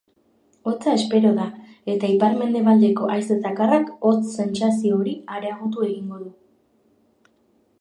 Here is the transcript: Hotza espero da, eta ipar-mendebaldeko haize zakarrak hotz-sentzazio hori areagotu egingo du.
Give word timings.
Hotza 0.69 0.91
espero 0.99 1.33
da, 1.39 1.43
eta 1.95 2.09
ipar-mendebaldeko 2.13 3.09
haize 3.17 3.37
zakarrak 3.49 3.91
hotz-sentzazio 4.09 4.97
hori 5.03 5.15
areagotu 5.37 5.87
egingo 5.91 6.19
du. 6.25 6.33